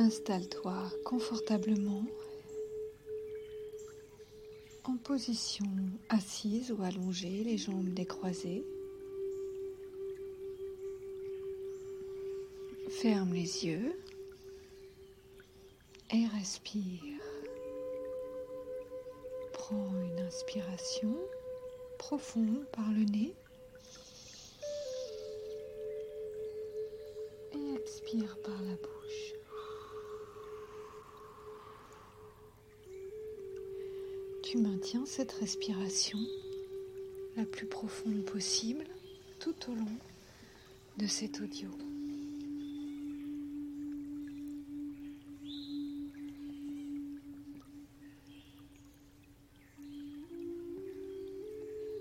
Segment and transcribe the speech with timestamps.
[0.00, 2.04] Installe-toi confortablement
[4.84, 5.66] en position
[6.08, 8.64] assise ou allongée, les jambes décroisées.
[12.90, 13.92] Ferme les yeux
[16.12, 17.20] et respire.
[19.52, 21.16] Prends une inspiration
[21.98, 23.34] profonde par le nez
[27.52, 28.97] et expire par la bouche.
[34.50, 36.18] Tu maintiens cette respiration
[37.36, 38.86] la plus profonde possible
[39.40, 39.84] tout au long
[40.96, 41.68] de cet audio.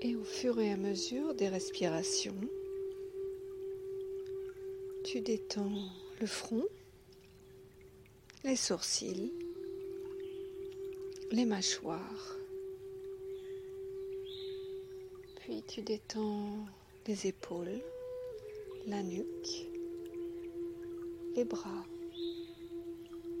[0.00, 2.40] Et au fur et à mesure des respirations,
[5.02, 6.66] tu détends le front,
[8.44, 9.32] les sourcils,
[11.30, 12.36] les mâchoires.
[15.36, 16.66] Puis tu détends
[17.06, 17.80] les épaules,
[18.86, 19.66] la nuque,
[21.34, 21.84] les bras,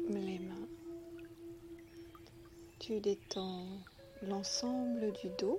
[0.08, 0.68] les mains.
[2.78, 3.66] Tu détends
[4.22, 5.58] l'ensemble du dos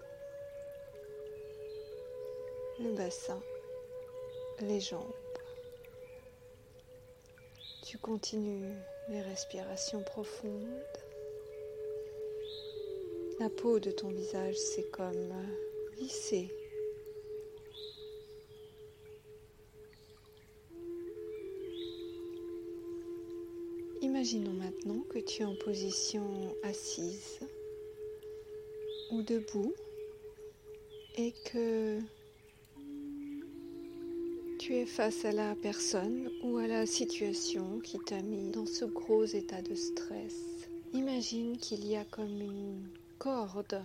[2.80, 3.41] le bassin,
[4.61, 5.03] les jambes.
[7.83, 8.73] Tu continues
[9.09, 11.09] les respirations profondes.
[13.40, 15.34] La peau de ton visage, c'est comme
[15.98, 16.50] vissé.
[24.02, 27.40] Imaginons maintenant que tu es en position assise
[29.12, 29.74] ou debout
[31.18, 32.00] et que
[34.58, 38.84] tu es face à la personne ou à la situation qui t'a mis dans ce
[38.84, 40.68] gros état de stress.
[40.92, 43.81] Imagine qu'il y a comme une corde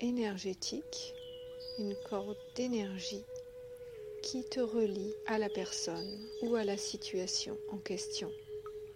[0.00, 1.12] énergétique,
[1.78, 3.22] une corde d'énergie
[4.22, 8.30] qui te relie à la personne ou à la situation en question.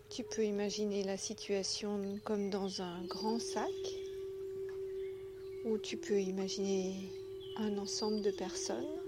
[0.08, 3.68] Tu peux imaginer la situation comme dans un grand sac
[5.66, 7.12] ou tu peux imaginer
[7.58, 8.98] un ensemble de personnes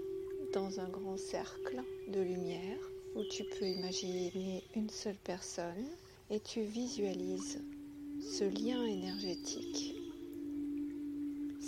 [0.53, 2.77] dans un grand cercle de lumière
[3.15, 5.89] où tu peux imaginer une seule personne
[6.29, 7.59] et tu visualises
[8.21, 10.08] ce lien énergétique.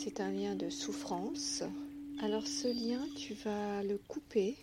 [0.04, 1.62] C'est un lien de souffrance.
[2.24, 4.56] Alors ce lien, tu vas le couper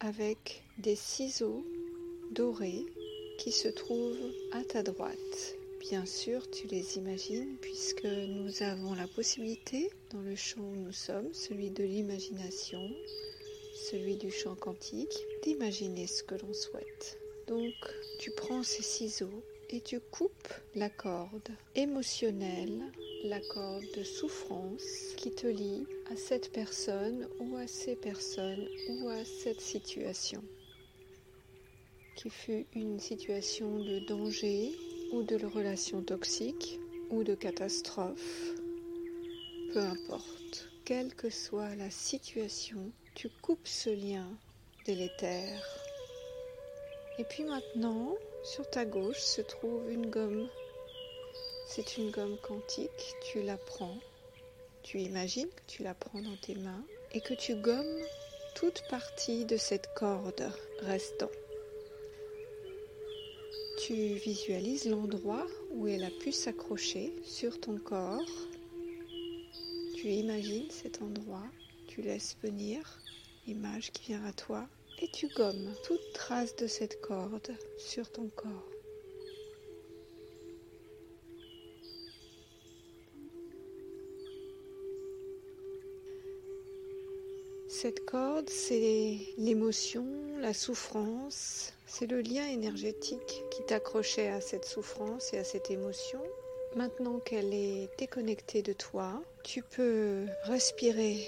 [0.00, 1.66] avec des ciseaux
[2.30, 2.86] dorés
[3.36, 5.54] qui se trouvent à ta droite.
[5.80, 10.92] Bien sûr, tu les imagines puisque nous avons la possibilité, dans le champ où nous
[10.92, 12.80] sommes, celui de l'imagination,
[13.90, 17.18] celui du chant quantique, d'imaginer ce que l'on souhaite.
[17.48, 17.74] Donc,
[18.18, 22.80] tu prends ces ciseaux et tu coupes la corde émotionnelle,
[23.28, 29.08] la corde de souffrance qui te lie à cette personne ou à ces personnes ou
[29.08, 30.42] à cette situation
[32.16, 34.74] qui fut une situation de danger
[35.12, 38.54] ou de relation toxique ou de catastrophe.
[39.72, 44.26] Peu importe, quelle que soit la situation, tu coupes ce lien
[44.86, 45.62] délétère.
[47.18, 50.48] Et puis maintenant, sur ta gauche se trouve une gomme.
[51.68, 53.98] C'est une gomme quantique, tu la prends,
[54.82, 58.02] tu imagines que tu la prends dans tes mains et que tu gommes
[58.54, 60.48] toute partie de cette corde
[60.80, 61.30] restant.
[63.78, 68.24] Tu visualises l'endroit où elle a pu s'accrocher sur ton corps.
[69.96, 71.46] Tu imagines cet endroit,
[71.88, 73.00] tu laisses venir
[73.46, 74.68] image qui vient à toi
[75.02, 78.75] et tu gommes toute trace de cette corde sur ton corps.
[87.78, 90.06] Cette corde, c'est l'émotion,
[90.40, 96.22] la souffrance, c'est le lien énergétique qui t'accrochait à cette souffrance et à cette émotion.
[96.74, 101.18] Maintenant qu'elle est déconnectée de toi, tu peux respirer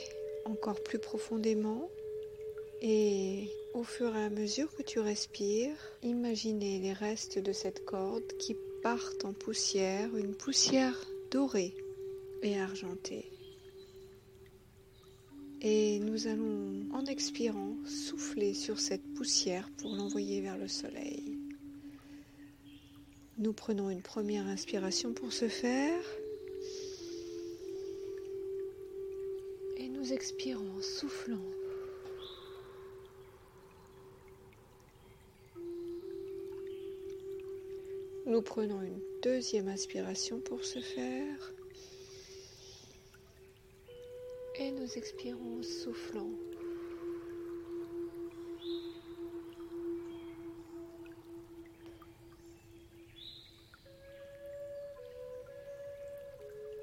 [0.46, 1.90] encore plus profondément
[2.80, 8.26] et au fur et à mesure que tu respires, imaginez les restes de cette corde
[8.38, 10.98] qui partent en poussière, une poussière
[11.30, 11.74] dorée
[12.42, 13.26] et argentée.
[15.60, 21.36] Et nous allons, en expirant, souffler sur cette poussière pour l'envoyer vers le soleil.
[23.38, 26.04] Nous prenons une première inspiration pour ce faire.
[29.78, 31.42] Et nous expirons, soufflant
[38.28, 41.54] Nous prenons une deuxième inspiration pour ce faire.
[44.68, 46.28] Et nous expirons en soufflant.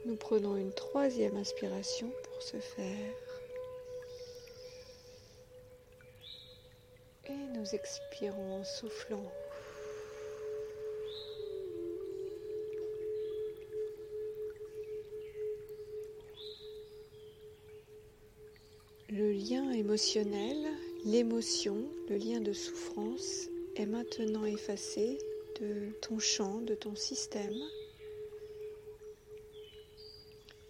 [0.03, 3.15] Nous prenons une troisième inspiration pour ce faire.
[7.27, 9.31] Et nous expirons en soufflant.
[19.17, 20.57] Le lien émotionnel,
[21.05, 21.77] l'émotion,
[22.09, 23.47] le lien de souffrance
[23.77, 25.17] est maintenant effacé
[25.61, 27.55] de ton champ, de ton système.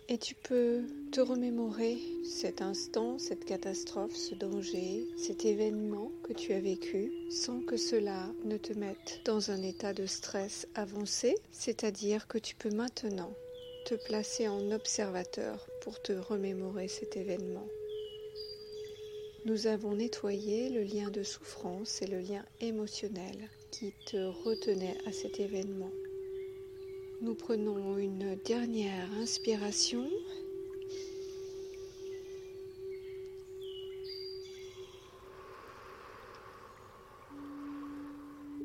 [0.09, 6.53] Et tu peux te remémorer cet instant, cette catastrophe, ce danger, cet événement que tu
[6.53, 12.27] as vécu sans que cela ne te mette dans un état de stress avancé, c'est-à-dire
[12.27, 13.33] que tu peux maintenant
[13.88, 17.68] te placer en observateur pour te remémorer cet événement.
[19.45, 25.12] Nous avons nettoyé le lien de souffrance et le lien émotionnel qui te retenait à
[25.12, 25.92] cet événement.
[27.21, 30.09] Nous prenons une dernière inspiration.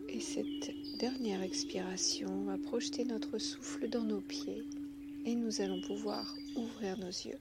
[0.09, 4.65] Et cette dernière expiration va projeter notre souffle dans nos pieds
[5.27, 7.39] et nous allons pouvoir ouvrir nos yeux.